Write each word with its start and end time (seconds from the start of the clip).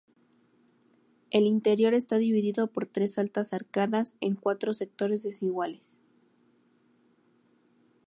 El 1.29 1.45
interior 1.45 1.93
está 1.93 2.17
dividido 2.17 2.65
por 2.65 2.87
tres 2.87 3.19
altas 3.19 3.53
arcadas 3.53 4.17
en 4.19 4.33
cuatro 4.33 4.73
sectores 4.73 5.21
desiguales. 5.21 5.99